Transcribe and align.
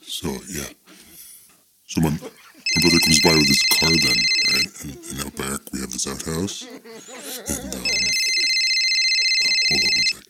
So 0.00 0.28
yeah. 0.48 0.68
So 1.86 2.00
my, 2.00 2.10
my 2.10 2.80
brother 2.80 3.00
comes 3.04 3.20
by 3.22 3.32
with 3.34 3.48
his 3.48 3.62
car 3.64 3.90
then, 3.90 4.16
right? 4.54 4.70
And, 4.84 4.96
and 5.10 5.20
out 5.26 5.36
back 5.36 5.60
we 5.72 5.80
have 5.80 5.92
this 5.92 6.06
outhouse. 6.06 6.62
And 6.62 7.74
um, 7.74 7.80
hold 9.68 9.82
on 9.84 9.92
one 9.98 10.06
second. 10.06 10.28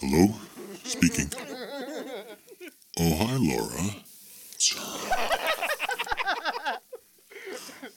Hello, 0.00 0.34
speaking. 0.84 1.28
Oh 2.98 3.14
hi, 3.16 3.36
Laura. 3.38 3.84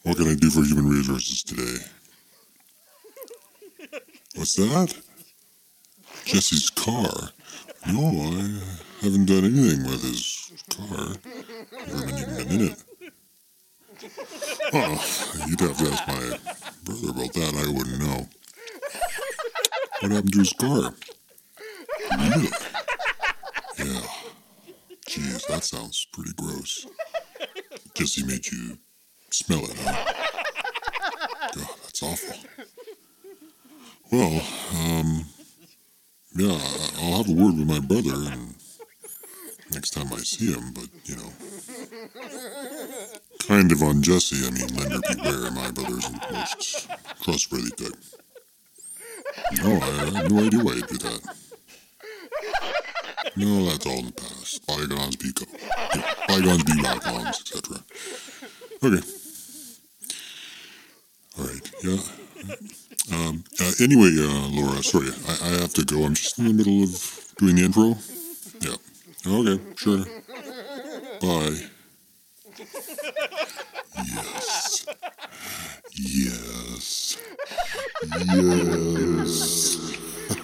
What 0.04 0.18
can 0.18 0.28
I 0.30 0.36
do 0.36 0.50
for 0.50 0.64
human 0.64 0.90
resources 0.90 1.44
today? 1.44 1.78
What's 4.36 4.56
that? 4.56 4.96
Jesse's 6.26 6.70
car. 6.70 7.32
No, 7.88 8.08
I 8.08 8.60
haven't 9.02 9.26
done 9.26 9.46
anything 9.46 9.84
with 9.84 10.04
his 10.04 10.52
car. 10.76 11.16
Been 11.72 12.10
even 12.18 12.36
been 12.36 12.52
in 12.52 12.62
it. 12.70 12.84
Oh, 14.74 14.98
you'd 15.48 15.60
have 15.62 15.78
to 15.78 15.92
ask 15.92 16.08
my 16.08 16.40
brother 16.84 17.10
about 17.10 17.34
that. 17.34 17.54
I 17.56 17.70
wouldn't 17.72 18.00
know. 18.00 18.28
What 20.02 20.12
happened 20.12 20.34
to 20.34 20.40
his 20.40 20.54
car? 20.54 20.94
Really? 22.18 22.50
Yeah. 23.80 24.02
Jeez, 25.08 25.48
that 25.48 25.64
sounds 25.64 26.06
pretty 26.12 26.34
gross. 26.34 26.86
Guess 27.94 28.16
he 28.16 28.24
made 28.24 28.46
you 28.52 28.78
smell 29.32 29.64
it, 29.64 29.76
huh? 29.80 30.14
God, 31.56 31.76
that's 31.84 32.04
awful. 32.04 32.36
Well, 34.12 34.42
um, 34.76 35.26
yeah, 36.36 36.60
I'll 37.02 37.18
have 37.18 37.30
a 37.30 37.34
word 37.34 37.58
with 37.58 37.68
my 37.68 37.80
brother 37.80 38.14
and 38.32 38.56
next 39.72 39.92
time 39.92 40.12
I 40.14 40.18
see 40.18 40.54
him, 40.54 40.74
but, 40.74 40.88
you 41.06 41.16
know, 41.16 41.32
kind 43.48 43.72
of 43.72 43.82
on 43.84 44.02
Jesse. 44.02 44.46
I 44.48 44.52
mean, 44.52 44.68
lender 44.76 45.00
beware, 45.14 45.52
my 45.52 45.72
brother's 45.72 46.08
the 46.10 46.20
most 46.32 46.90
trustworthy 47.24 47.72
type. 47.72 47.96
No, 49.64 49.80
I 49.80 49.86
have 49.86 50.32
no 50.32 50.44
idea 50.46 50.64
why 50.64 50.74
you 50.74 50.82
did 50.82 51.02
that. 51.02 51.36
No, 53.36 53.66
that's 53.66 53.86
all 53.86 54.00
in 54.00 54.06
the 54.08 54.12
past. 54.14 54.66
Bygones 54.68 55.16
be 55.16 55.32
go. 55.32 55.46
Bygones 56.28 56.64
be 56.64 56.82
bygones, 56.82 57.42
etc. 57.42 57.84
Okay. 58.84 59.02
All 61.38 61.46
right. 61.46 61.72
Yeah. 61.84 62.00
Um, 63.14 63.44
uh, 63.62 63.72
anyway, 63.80 64.12
uh, 64.18 64.48
Laura, 64.50 64.84
sorry, 64.84 65.10
I, 65.28 65.48
I 65.48 65.50
have 65.62 65.74
to 65.76 65.86
go. 65.86 66.04
I'm 66.04 66.14
just 66.14 66.40
in 66.40 66.48
the 66.48 66.54
middle 66.54 66.84
of 66.84 67.34
doing 67.38 67.56
the 67.56 67.64
intro. 67.66 67.96
Okay, 69.30 69.60
sure. 69.76 70.06
Bye. 71.20 71.70
Yes. 75.96 75.96
Yes. 75.96 77.18
Yes. 78.34 79.78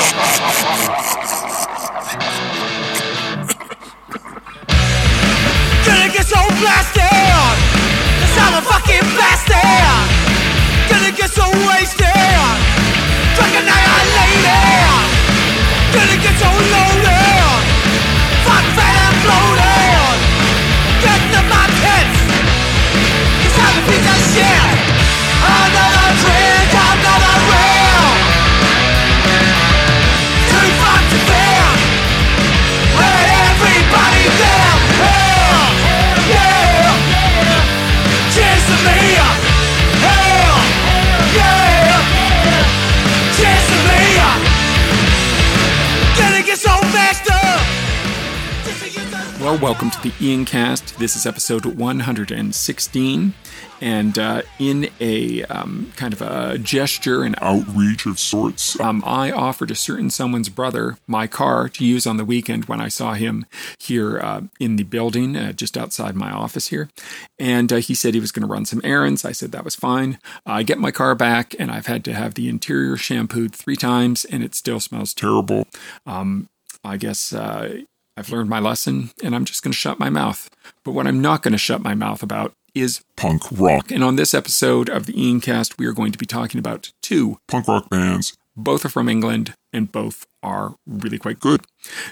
welcome 49.61 49.91
to 49.91 50.01
the 50.01 50.11
Ian 50.19 50.43
Cast. 50.43 50.97
This 50.97 51.15
is 51.15 51.27
episode 51.27 51.65
116. 51.65 53.33
And 53.79 54.17
uh, 54.17 54.41
in 54.57 54.89
a 54.99 55.43
um, 55.43 55.93
kind 55.95 56.13
of 56.13 56.21
a 56.23 56.57
gesture 56.57 57.21
and 57.21 57.35
Outreach 57.39 58.07
of 58.07 58.17
sorts. 58.17 58.79
um, 58.79 59.03
I 59.05 59.31
offered 59.31 59.69
a 59.69 59.75
certain 59.75 60.09
someone's 60.09 60.49
brother 60.49 60.97
my 61.05 61.27
car 61.27 61.69
to 61.69 61.85
use 61.85 62.07
on 62.07 62.17
the 62.17 62.25
weekend 62.25 62.65
when 62.65 62.81
I 62.81 62.87
saw 62.87 63.13
him 63.13 63.45
here 63.77 64.19
uh, 64.19 64.41
in 64.59 64.77
the 64.77 64.83
building, 64.83 65.35
uh, 65.37 65.51
just 65.53 65.77
outside 65.77 66.15
my 66.15 66.31
office 66.31 66.69
here. 66.69 66.89
And 67.37 67.71
uh, 67.71 67.77
he 67.77 67.93
said 67.93 68.15
he 68.15 68.19
was 68.19 68.31
going 68.31 68.47
to 68.47 68.51
run 68.51 68.65
some 68.65 68.81
errands. 68.83 69.23
I 69.23 69.31
said 69.31 69.51
that 69.51 69.65
was 69.65 69.75
fine. 69.75 70.17
I 70.43 70.63
get 70.63 70.79
my 70.79 70.89
car 70.89 71.13
back, 71.13 71.53
and 71.59 71.69
I've 71.69 71.85
had 71.85 72.03
to 72.05 72.13
have 72.13 72.33
the 72.33 72.49
interior 72.49 72.97
shampooed 72.97 73.53
three 73.53 73.75
times, 73.75 74.25
and 74.25 74.43
it 74.43 74.55
still 74.55 74.79
smells 74.79 75.13
terrible. 75.13 75.67
Um, 76.07 76.49
I 76.83 76.97
guess 76.97 77.31
uh, 77.31 77.81
I've 78.21 78.29
learned 78.29 78.51
my 78.51 78.59
lesson, 78.59 79.09
and 79.23 79.33
I'm 79.33 79.45
just 79.45 79.63
going 79.63 79.71
to 79.71 79.77
shut 79.77 79.97
my 79.97 80.11
mouth. 80.11 80.47
But 80.83 80.91
what 80.91 81.07
I'm 81.07 81.23
not 81.23 81.41
going 81.41 81.53
to 81.53 81.57
shut 81.57 81.81
my 81.81 81.95
mouth 81.95 82.21
about 82.21 82.53
is 82.75 83.01
Punk 83.15 83.41
rock. 83.49 83.89
and 83.89 84.03
on 84.03 84.15
this 84.15 84.35
episode 84.35 84.91
of 84.91 85.07
the 85.07 85.19
Ian 85.19 85.41
Cast, 85.41 85.79
we 85.79 85.87
are 85.87 85.91
going 85.91 86.11
to 86.11 86.19
be 86.19 86.27
talking 86.27 86.59
about 86.59 86.91
two 87.01 87.39
Punk 87.47 87.67
rock 87.67 87.89
bands. 87.89 88.37
both 88.55 88.85
are 88.85 88.89
from 88.89 89.09
England 89.09 89.55
and 89.73 89.91
both 89.91 90.25
are 90.43 90.75
really 90.85 91.17
quite 91.17 91.39
good. 91.39 91.61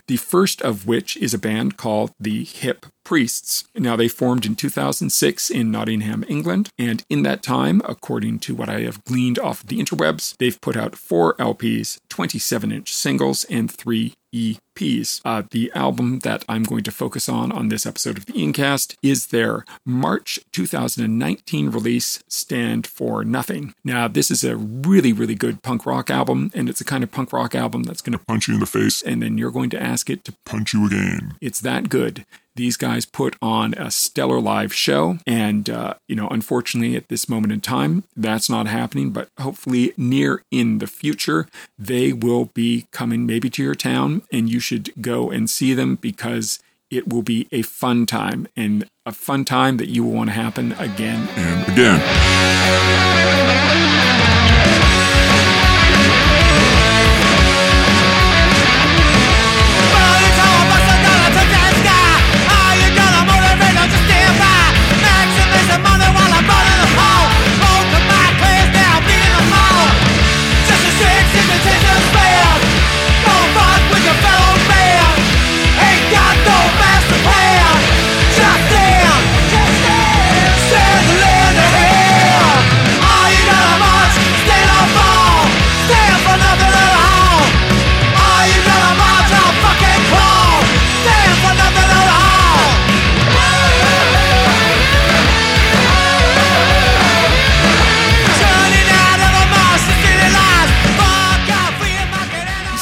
The 0.08 0.18
first 0.18 0.62
of 0.62 0.88
which 0.88 1.18
is 1.18 1.34
a 1.34 1.40
band 1.40 1.78
called 1.78 2.12
the 2.20 2.44
Hip 2.44 2.86
Priests. 3.04 3.64
Now, 3.76 3.96
they 3.96 4.08
formed 4.08 4.46
in 4.46 4.56
2006 4.56 5.50
in 5.50 5.72
Nottingham, 5.72 6.24
England, 6.28 6.70
and 6.78 7.04
in 7.10 7.24
that 7.24 7.42
time, 7.42 7.82
according 7.86 8.40
to 8.40 8.56
what 8.56 8.70
I 8.70 8.82
have 8.82 9.04
gleaned 9.04 9.40
off 9.40 9.66
the 9.66 9.80
interwebs, 9.80 10.38
they've 10.38 10.62
put 10.62 10.78
out 10.78 10.96
four 10.96 11.36
LPs, 11.36 12.00
27 12.10 12.72
inch 12.72 12.94
singles, 12.94 13.46
and 13.46 13.72
three 13.72 14.14
EPs. 14.34 15.22
Uh, 15.26 15.44
the 15.50 15.72
album 15.74 16.20
that 16.20 16.46
I'm 16.48 16.64
going 16.64 16.84
to 16.84 16.92
focus 16.92 17.28
on 17.28 17.52
on 17.52 17.70
this 17.70 17.86
episode 17.86 18.18
of 18.18 18.26
the 18.26 18.40
Ian 18.40 18.54
Cast 18.54 18.96
is 19.02 19.28
their 19.28 19.66
March 19.86 20.40
2019 20.52 21.70
release, 21.70 22.24
Stand 22.28 22.86
for 22.86 23.24
Nothing. 23.24 23.74
Now, 23.84 24.08
this 24.08 24.30
is 24.30 24.44
a 24.44 24.56
really, 24.56 25.14
really 25.14 25.36
good 25.36 25.64
punk 25.64 25.86
rock 25.86 26.10
album, 26.10 26.52
and 26.54 26.70
it's 26.70 26.82
a 26.82 26.86
kind 26.86 27.04
of 27.04 27.12
punk 27.12 27.34
rock 27.34 27.49
album 27.56 27.84
that's 27.84 28.02
going 28.02 28.18
to 28.18 28.24
Punch 28.26 28.48
you 28.48 28.56
in 28.56 28.60
the 28.60 28.66
face. 28.66 29.02
and 29.02 29.22
then 29.22 29.38
you're 29.38 29.52
going 29.52 29.70
to 29.72 29.82
ask 29.82 30.10
it 30.10 30.24
to 30.26 30.34
Punch 30.46 30.74
you 30.74 30.86
again. 30.88 31.36
it's 31.42 31.60
that 31.62 31.90
good. 31.90 32.26
These 32.56 32.76
guys 32.78 33.06
put 33.06 33.38
on 33.42 33.74
a 33.76 33.90
stellar 33.90 34.42
live 34.42 34.74
show, 34.74 35.18
and 35.26 35.70
uh, 35.70 35.94
you 36.10 36.16
know, 36.16 36.28
unfortunately, 36.28 36.98
at 36.98 37.08
this 37.08 37.30
moment 37.30 37.54
in 37.54 37.62
time, 37.62 38.04
that's 38.18 38.50
not 38.50 38.68
happening. 38.68 39.12
But 39.12 39.30
hopefully, 39.40 39.94
near 39.96 40.44
in 40.52 40.80
the 40.80 40.88
future, 40.88 41.48
they 41.78 42.12
will 42.12 42.46
be 42.54 42.86
coming 42.92 43.26
maybe 43.26 43.50
to 43.52 43.64
your 43.64 43.76
town, 43.76 44.24
and 44.34 44.50
you 44.50 44.60
should 44.60 44.92
go 45.02 45.30
and 45.32 45.50
see 45.50 45.74
them 45.74 45.96
because 45.96 46.60
it 46.92 47.08
will 47.08 47.22
be 47.22 47.48
a 47.54 47.62
fun 47.62 48.06
time 48.06 48.46
and 48.58 48.90
a 49.06 49.14
fun 49.14 49.46
time 49.46 49.78
that 49.78 49.88
you 49.88 50.04
will 50.04 50.12
want 50.12 50.30
to 50.32 50.34
happen 50.34 50.74
again 50.74 51.30
And 51.38 51.72
again. 51.72 53.10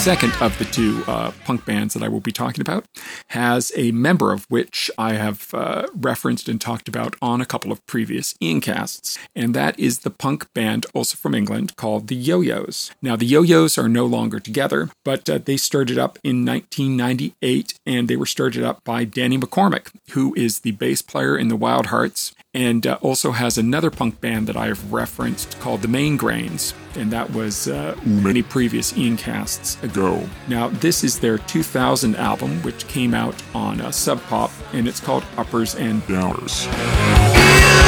Second 0.08 0.42
of 0.42 0.58
the 0.58 0.64
two 0.64 1.04
uh, 1.06 1.32
punk 1.44 1.66
bands 1.66 1.94
that 1.94 2.02
I 2.02 2.08
will 2.08 2.22
be 2.22 2.32
talking 2.32 2.62
about 2.62 2.86
has 3.32 3.74
a 3.76 3.92
member 3.92 4.32
of 4.32 4.46
which 4.46 4.90
I 4.98 5.16
have 5.16 5.54
uh, 5.54 5.86
referenced 5.94 6.48
and 6.48 6.62
talked 6.62 6.88
about 6.88 7.18
on 7.22 7.42
a 7.42 7.46
couple 7.46 7.74
of 7.74 7.86
previous 7.88 8.34
Ian 8.42 8.62
casts, 8.62 9.18
and 9.36 9.54
that 9.54 9.78
is 9.78 10.00
the 10.00 10.10
punk 10.10 10.48
band 10.54 10.86
also 10.94 11.18
from 11.18 11.36
England 11.36 11.76
called 11.76 12.08
the 12.08 12.16
Yo-Yos. 12.16 12.92
Now, 13.02 13.18
the 13.18 13.26
Yo-Yos 13.26 13.78
are 13.78 13.90
no 13.90 14.06
longer 14.06 14.40
together, 14.40 14.90
but 15.04 15.30
uh, 15.30 15.40
they 15.40 15.58
started 15.58 15.98
up 15.98 16.18
in 16.24 16.46
1998, 16.46 17.78
and 17.86 18.08
they 18.08 18.16
were 18.16 18.26
started 18.26 18.64
up 18.64 18.86
by 18.86 19.04
Danny 19.04 19.38
McCormack, 19.38 19.92
who 20.12 20.34
is 20.36 20.62
the 20.62 20.72
bass 20.72 21.02
player 21.02 21.38
in 21.38 21.50
the 21.50 21.58
Wild 21.58 21.88
Hearts 21.88 22.34
and 22.54 22.88
uh, 22.88 22.98
also 23.02 23.34
has 23.34 23.58
another 23.58 23.92
punk 23.92 24.20
band 24.20 24.48
that 24.48 24.58
I've 24.58 24.92
referenced 24.92 25.60
called 25.60 25.84
the 25.84 25.88
Main 25.88 26.18
Grains, 26.18 26.74
and 26.98 27.12
that 27.12 27.30
was 27.32 27.68
uh, 27.68 27.96
many 28.06 28.42
previous 28.42 28.98
Ian 28.98 29.18
casts 29.18 29.82
ago. 29.84 30.28
Now, 30.48 30.68
this 30.70 31.04
is 31.04 31.20
their 31.20 31.38
2000 31.38 32.16
album, 32.16 32.62
which 32.64 32.88
came 32.88 33.14
out 33.14 33.36
on 33.54 33.80
uh, 33.80 33.92
Sub 33.92 34.22
Pop, 34.24 34.52
and 34.74 34.88
it's 34.88 35.00
called 35.00 35.24
Uppers 35.38 35.76
and 35.76 36.02
Downers. 36.04 36.66
You 36.66 36.72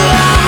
let 0.07 0.39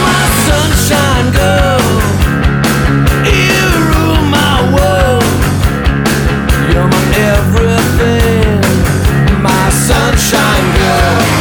my 9.42 9.69
sunshine 9.72 10.75
girl. 10.75 11.41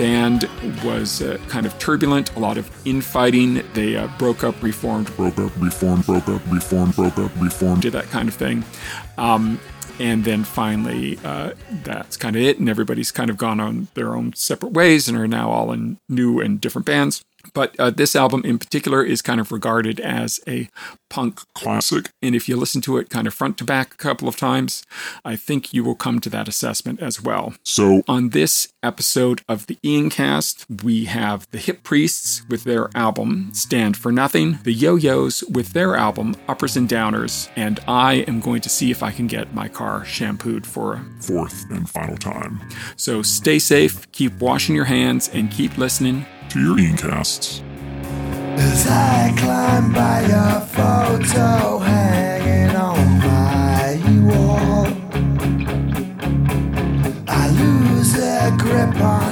Band 0.00 0.48
was 0.82 1.20
uh, 1.20 1.36
kind 1.48 1.66
of 1.66 1.78
turbulent, 1.78 2.34
a 2.34 2.38
lot 2.38 2.56
of 2.56 2.70
infighting. 2.86 3.62
They 3.74 3.96
uh, 3.96 4.08
broke 4.16 4.42
up, 4.42 4.62
reformed, 4.62 5.14
Broke 5.14 5.38
up, 5.38 5.52
reformed, 5.60 6.06
broke 6.06 6.26
up, 6.26 6.40
reformed, 6.50 6.96
broke 6.96 7.18
up, 7.18 7.30
reformed. 7.38 7.82
did 7.82 7.92
that 7.92 8.06
kind 8.06 8.26
of 8.26 8.34
thing. 8.34 8.64
Um, 9.18 9.60
and 9.98 10.24
then 10.24 10.44
finally, 10.44 11.18
uh, 11.22 11.52
that's 11.84 12.16
kind 12.16 12.34
of 12.34 12.40
it. 12.40 12.58
And 12.58 12.66
everybody's 12.66 13.12
kind 13.12 13.28
of 13.28 13.36
gone 13.36 13.60
on 13.60 13.88
their 13.92 14.16
own 14.16 14.32
separate 14.32 14.72
ways 14.72 15.06
and 15.06 15.18
are 15.18 15.28
now 15.28 15.50
all 15.50 15.70
in 15.70 15.98
new 16.08 16.40
and 16.40 16.58
different 16.58 16.86
bands. 16.86 17.22
But 17.54 17.78
uh, 17.78 17.90
this 17.90 18.14
album 18.14 18.42
in 18.44 18.58
particular 18.58 19.02
is 19.02 19.22
kind 19.22 19.40
of 19.40 19.52
regarded 19.52 20.00
as 20.00 20.40
a 20.46 20.68
punk 21.08 21.40
classic. 21.54 22.10
And 22.22 22.34
if 22.34 22.48
you 22.48 22.56
listen 22.56 22.80
to 22.82 22.96
it 22.98 23.10
kind 23.10 23.26
of 23.26 23.34
front 23.34 23.58
to 23.58 23.64
back 23.64 23.94
a 23.94 23.96
couple 23.96 24.28
of 24.28 24.36
times, 24.36 24.84
I 25.24 25.36
think 25.36 25.74
you 25.74 25.82
will 25.84 25.94
come 25.94 26.20
to 26.20 26.30
that 26.30 26.48
assessment 26.48 27.00
as 27.00 27.20
well. 27.20 27.54
So, 27.64 28.02
On 28.08 28.30
this 28.30 28.68
episode 28.82 29.42
of 29.48 29.66
the 29.66 29.78
Ian 29.84 30.10
Cast, 30.10 30.66
we 30.82 31.06
have 31.06 31.46
the 31.50 31.58
Hip 31.58 31.82
Priests 31.82 32.42
with 32.48 32.64
their 32.64 32.90
album 32.94 33.50
Stand 33.52 33.96
for 33.96 34.12
Nothing, 34.12 34.58
the 34.62 34.72
Yo 34.72 34.94
Yo's 34.96 35.42
with 35.44 35.72
their 35.72 35.96
album 35.96 36.36
Uppers 36.48 36.76
and 36.76 36.88
Downers, 36.88 37.48
and 37.56 37.80
I 37.88 38.24
am 38.28 38.40
going 38.40 38.60
to 38.62 38.68
see 38.68 38.90
if 38.90 39.02
I 39.02 39.10
can 39.10 39.26
get 39.26 39.54
my 39.54 39.68
car 39.68 40.04
shampooed 40.04 40.66
for 40.66 40.94
a 40.94 41.22
fourth 41.22 41.66
and 41.70 41.88
final 41.88 42.16
time 42.16 42.60
So 42.96 43.22
stay 43.22 43.58
safe, 43.58 44.10
keep 44.12 44.32
washing 44.40 44.74
your 44.74 44.84
hands, 44.84 45.28
and 45.32 45.50
keep 45.50 45.76
listening. 45.76 46.26
To 46.50 46.60
your 46.60 46.76
Iancasts. 46.76 47.62
As 48.58 48.86
I 48.88 49.32
climb 49.38 49.92
by 49.92 50.22
your 50.22 50.60
photo 50.76 51.78
hanging 51.78 52.74
on 52.74 53.18
my 53.18 54.00
wall, 54.28 54.86
I 57.28 57.48
lose 57.50 58.18
a 58.18 58.54
grip 58.58 59.00
on 59.00 59.29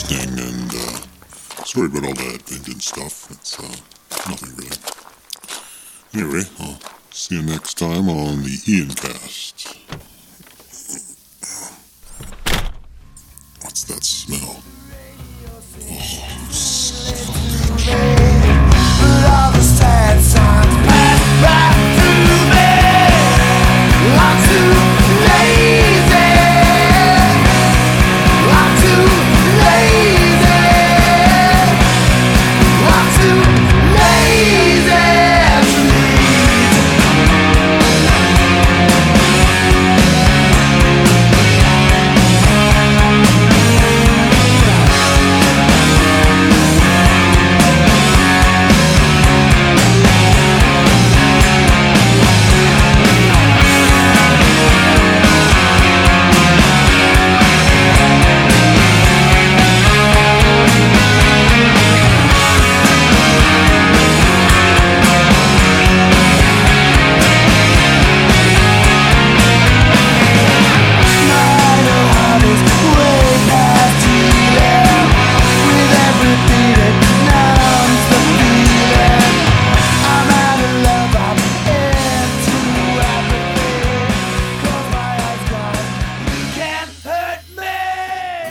And 0.00 0.70
uh, 0.72 1.00
sorry 1.64 1.86
about 1.86 2.04
all 2.04 2.14
that 2.14 2.42
vintage 2.46 2.82
stuff. 2.82 3.30
It's 3.32 3.58
uh, 3.58 3.62
nothing 4.30 4.54
really. 4.56 4.76
Anyway, 6.14 6.48
I'll 6.60 6.78
see 7.10 7.34
you 7.34 7.42
next 7.42 7.78
time 7.78 8.08
on 8.08 8.42
the 8.42 8.56
Iancast. 8.64 9.76
What's 13.62 13.82
that 13.84 14.04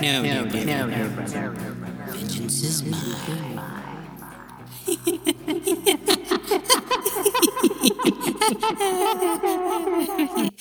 no, 0.07 0.21
no, 0.21 0.45
no, 0.45 0.63
no, 0.63 0.87
no, 0.87 0.97
no. 0.97 1.09
Vengeance 2.11 2.63
is 2.63 2.83
mine. 2.83 3.59